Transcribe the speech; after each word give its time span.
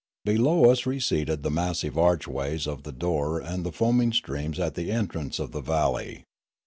Below 0.25 0.71
us 0.71 0.87
receded 0.87 1.43
the 1.43 1.51
massive 1.51 1.95
archways 1.95 2.65
of 2.65 2.81
the 2.81 2.91
door 2.91 3.39
and 3.39 3.63
the 3.63 3.71
foam 3.71 4.01
ing 4.01 4.13
streams 4.13 4.59
at 4.59 4.73
the 4.73 4.91
entrance 4.91 5.37
of 5.37 5.51
the 5.51 5.61
valley. 5.61 6.23